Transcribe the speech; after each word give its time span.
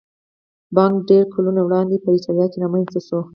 بانک 0.75 0.95
ډېر 1.09 1.23
کلونه 1.33 1.61
وړاندې 1.63 1.95
په 2.03 2.09
ایټالیا 2.15 2.45
کې 2.51 2.57
رامنځته 2.63 2.99
شو 3.07 3.19